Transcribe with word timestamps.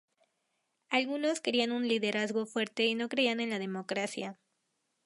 Algunos 0.89 1.41
querían 1.41 1.71
un 1.71 1.87
liderazgo 1.87 2.47
fuerte 2.47 2.85
y 2.85 2.95
no 2.95 3.07
creían 3.07 3.39
en 3.39 3.51
la 3.51 3.59
democracia. 3.59 4.39